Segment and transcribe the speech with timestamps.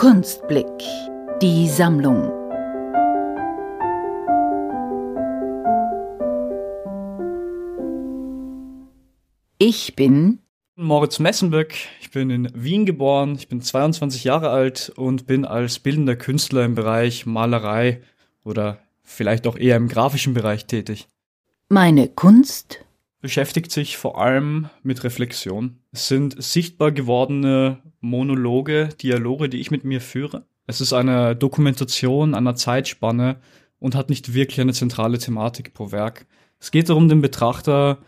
[0.00, 0.66] Kunstblick.
[1.42, 2.32] Die Sammlung.
[9.58, 10.38] Ich bin
[10.74, 11.74] Moritz Messenböck.
[12.00, 13.34] Ich bin in Wien geboren.
[13.34, 18.00] Ich bin 22 Jahre alt und bin als bildender Künstler im Bereich Malerei
[18.42, 21.08] oder vielleicht auch eher im grafischen Bereich tätig.
[21.68, 22.86] Meine Kunst
[23.20, 25.78] Beschäftigt sich vor allem mit Reflexion.
[25.92, 30.46] Es sind sichtbar gewordene Monologe, Dialoge, die ich mit mir führe.
[30.66, 33.36] Es ist eine Dokumentation einer Zeitspanne
[33.78, 36.26] und hat nicht wirklich eine zentrale Thematik pro Werk.
[36.60, 37.98] Es geht darum, dem Betrachter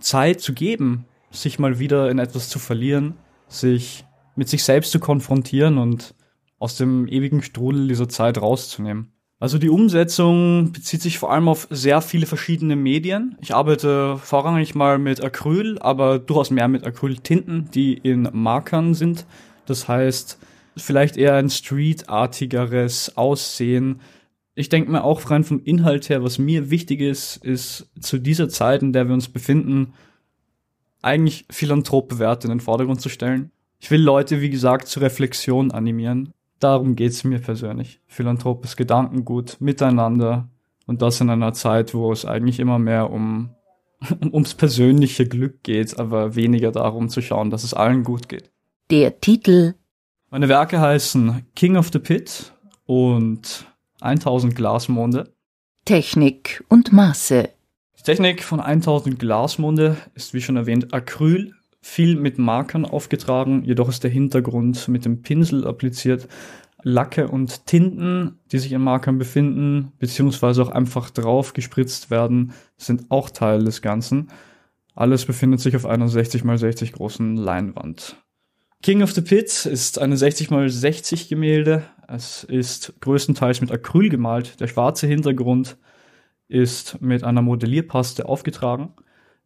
[0.00, 3.14] Zeit zu geben, sich mal wieder in etwas zu verlieren,
[3.46, 6.14] sich mit sich selbst zu konfrontieren und
[6.58, 9.12] aus dem ewigen Strudel dieser Zeit rauszunehmen.
[9.40, 13.38] Also die Umsetzung bezieht sich vor allem auf sehr viele verschiedene Medien.
[13.40, 19.24] Ich arbeite vorrangig mal mit Acryl, aber durchaus mehr mit Acryltinten, die in Markern sind.
[19.64, 20.38] Das heißt,
[20.76, 24.02] vielleicht eher ein streetartigeres Aussehen.
[24.54, 28.50] Ich denke mir auch rein vom Inhalt her, was mir wichtig ist, ist zu dieser
[28.50, 29.94] Zeit, in der wir uns befinden,
[31.00, 33.52] eigentlich philanthrope Werte in den Vordergrund zu stellen.
[33.78, 36.34] Ich will Leute, wie gesagt, zur Reflexion animieren.
[36.60, 38.00] Darum geht's mir persönlich.
[38.06, 40.48] Philanthropes Gedankengut, Miteinander
[40.86, 43.50] und das in einer Zeit, wo es eigentlich immer mehr um
[44.32, 48.50] ums persönliche Glück geht, aber weniger darum zu schauen, dass es allen gut geht.
[48.90, 49.74] Der Titel
[50.30, 52.52] Meine Werke heißen King of the Pit
[52.86, 53.66] und
[54.00, 55.32] 1000 Glasmonde.
[55.84, 57.50] Technik und Maße.
[57.98, 63.88] Die Technik von 1000 Glasmonde ist wie schon erwähnt Acryl, viel mit Markern aufgetragen, jedoch
[63.88, 66.28] ist der Hintergrund mit dem Pinsel appliziert.
[66.82, 73.10] Lacke und Tinten, die sich in Markern befinden, beziehungsweise auch einfach drauf gespritzt werden, sind
[73.10, 74.28] auch Teil des Ganzen.
[74.94, 78.16] Alles befindet sich auf einer 60 x 60 großen Leinwand.
[78.82, 81.84] King of the Pit ist eine 60 x 60 Gemälde.
[82.08, 84.58] Es ist größtenteils mit Acryl gemalt.
[84.60, 85.76] Der schwarze Hintergrund
[86.48, 88.94] ist mit einer Modellierpaste aufgetragen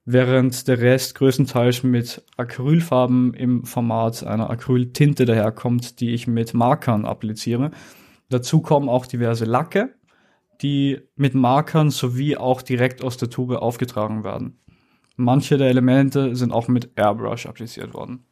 [0.04, 7.06] während der Rest größtenteils mit Acrylfarben im Format einer Acryltinte daherkommt, die ich mit Markern
[7.06, 7.70] appliziere.
[8.28, 9.94] Dazu kommen auch diverse Lacke,
[10.60, 14.60] die mit Markern sowie auch direkt aus der Tube aufgetragen werden.
[15.16, 18.26] Manche der Elemente sind auch mit Airbrush appliziert worden.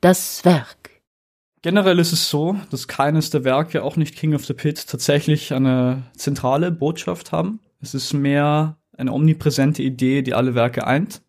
[0.00, 1.02] Das Werk.
[1.62, 5.52] Generell ist es so, dass keines der Werke, auch nicht King of the Pit, tatsächlich
[5.52, 7.60] eine zentrale Botschaft haben.
[7.80, 11.22] Es ist mehr eine omnipräsente Idee, die alle Werke eint.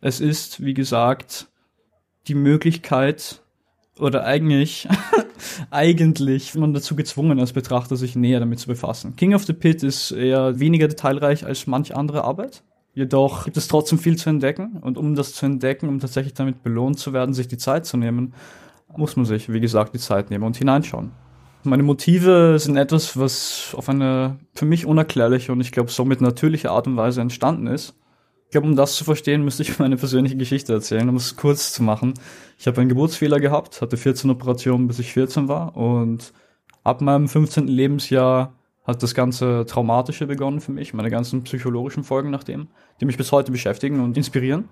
[0.00, 1.48] Es ist, wie gesagt,
[2.28, 3.42] die Möglichkeit
[3.98, 4.88] oder eigentlich,
[5.70, 9.16] eigentlich man dazu gezwungen als Betrachter, sich näher damit zu befassen.
[9.16, 12.62] King of the Pit ist eher weniger detailreich als manch andere Arbeit.
[12.94, 16.62] Jedoch gibt es trotzdem viel zu entdecken und um das zu entdecken, um tatsächlich damit
[16.62, 18.34] belohnt zu werden, sich die Zeit zu nehmen,
[18.96, 21.12] muss man sich, wie gesagt, die Zeit nehmen und hineinschauen.
[21.62, 26.70] Meine Motive sind etwas, was auf eine für mich unerklärliche und ich glaube somit natürliche
[26.70, 27.94] Art und Weise entstanden ist.
[28.46, 31.74] Ich glaube, um das zu verstehen, müsste ich meine persönliche Geschichte erzählen, um es kurz
[31.74, 32.14] zu machen.
[32.58, 36.32] Ich habe einen Geburtsfehler gehabt, hatte 14 Operationen, bis ich 14 war und
[36.82, 37.68] ab meinem 15.
[37.68, 38.54] Lebensjahr
[38.84, 42.68] hat das ganze Traumatische begonnen für mich, meine ganzen psychologischen Folgen nach dem,
[43.00, 44.70] die mich bis heute beschäftigen und inspirieren.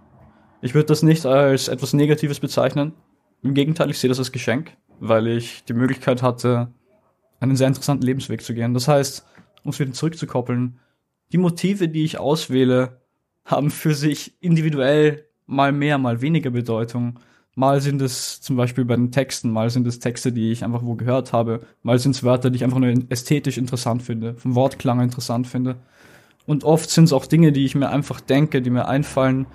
[0.62, 2.94] Ich würde das nicht als etwas Negatives bezeichnen.
[3.42, 6.72] Im Gegenteil, ich sehe das als Geschenk, weil ich die Möglichkeit hatte,
[7.40, 8.74] einen sehr interessanten Lebensweg zu gehen.
[8.74, 9.24] Das heißt,
[9.64, 10.78] um es wieder zurückzukoppeln,
[11.32, 13.00] die Motive, die ich auswähle,
[13.44, 17.18] haben für sich individuell mal mehr, mal weniger Bedeutung.
[17.54, 20.84] Mal sind es zum Beispiel bei den Texten, mal sind es Texte, die ich einfach
[20.84, 24.54] wo gehört habe, mal sind es Wörter, die ich einfach nur ästhetisch interessant finde, vom
[24.54, 25.76] Wortklang interessant finde.
[26.46, 29.46] Und oft sind es auch Dinge, die ich mir einfach denke, die mir einfallen.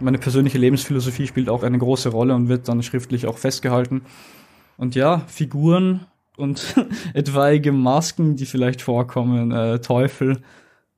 [0.00, 4.02] Meine persönliche Lebensphilosophie spielt auch eine große Rolle und wird dann schriftlich auch festgehalten.
[4.76, 6.06] Und ja, Figuren
[6.36, 6.74] und
[7.14, 10.42] etwaige Masken, die vielleicht vorkommen, äh, Teufel.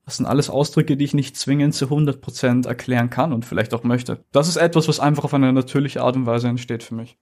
[0.04, 3.84] Das sind alles Ausdrücke, die ich nicht zwingend zu 100% erklären kann und vielleicht auch
[3.84, 4.22] möchte.
[4.32, 7.16] Das ist etwas, was einfach auf eine natürliche Art und Weise entsteht für mich.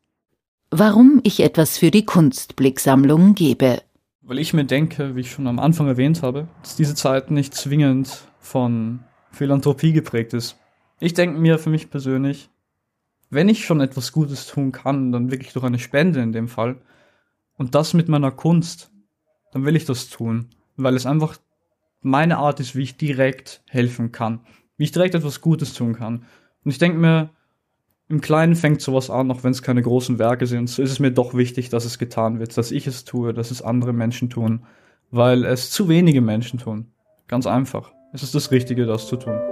[0.70, 3.82] Warum ich etwas für die Kunstblicksammlung gebe.
[4.22, 7.54] Weil ich mir denke, wie ich schon am Anfang erwähnt habe, dass diese Zeit nicht
[7.54, 9.00] zwingend von
[9.30, 10.56] Philanthropie geprägt ist.
[10.98, 12.48] Ich denke mir für mich persönlich,
[13.30, 16.76] wenn ich schon etwas Gutes tun kann, dann wirklich durch eine Spende in dem Fall,
[17.56, 18.90] und das mit meiner Kunst,
[19.52, 21.36] dann will ich das tun, weil es einfach
[22.00, 24.40] meine Art ist, wie ich direkt helfen kann,
[24.76, 26.24] wie ich direkt etwas Gutes tun kann.
[26.64, 27.30] Und ich denke mir,
[28.08, 30.98] im Kleinen fängt sowas an, auch wenn es keine großen Werke sind, so ist es
[30.98, 34.28] mir doch wichtig, dass es getan wird, dass ich es tue, dass es andere Menschen
[34.28, 34.64] tun,
[35.10, 36.88] weil es zu wenige Menschen tun.
[37.28, 37.92] Ganz einfach.
[38.12, 39.51] Es ist das Richtige, das zu tun.